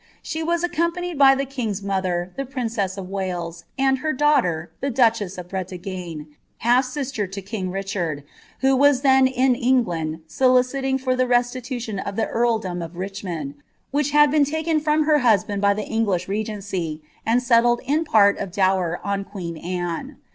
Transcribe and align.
She 0.23 0.41
was 0.41 0.63
accompanied 0.63 1.19
by 1.19 1.35
llie 1.35 1.47
king's 1.47 1.81
ther, 1.81 2.33
the 2.35 2.43
princess 2.43 2.97
of 2.97 3.07
Wales, 3.07 3.65
and 3.77 3.99
her 3.99 4.11
daughter, 4.13 4.71
the 4.81 4.89
duchess 4.89 5.37
of 5.37 5.47
Bre 5.47 5.61
ne, 5.71 6.25
half 6.57 6.85
sister 6.85 7.27
to 7.27 7.39
king 7.39 7.69
Richard, 7.69 8.23
who 8.61 8.75
was 8.75 9.01
then 9.01 9.27
in 9.27 9.53
England, 9.53 10.21
soliciting 10.25 10.97
the 10.97 11.27
restitution 11.27 11.99
of 11.99 12.15
the 12.15 12.25
earldom 12.27 12.81
of 12.81 12.95
Richmond, 12.97 13.53
which 13.91 14.09
hod 14.11 14.31
been 14.31 14.43
taken 14.43 14.81
in 14.83 15.03
her 15.03 15.19
husband 15.19 15.61
by 15.61 15.75
the 15.75 15.85
English 15.85 16.27
regency, 16.27 17.03
and 17.23 17.43
settled 17.43 17.79
in 17.85 18.03
part 18.03 18.39
of 18.39 18.51
dower 18.51 18.99
queen 19.29 19.55
Anne. 19.57 20.17